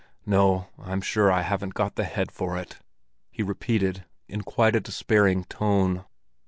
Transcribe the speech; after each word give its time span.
No, 0.25 0.69
I'm 0.79 0.99
sure 0.99 1.31
I 1.31 1.43
haven't 1.43 1.75
got 1.75 1.93
the 1.93 2.05
head 2.05 2.31
for 2.31 2.57
it," 2.57 2.79
he 3.29 3.43
repeated 3.43 4.03
in 4.27 4.41
quite 4.41 4.75
a 4.75 4.79
despairing 4.79 5.43
tone. 5.43 6.05